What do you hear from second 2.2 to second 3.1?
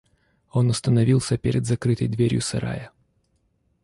сарая.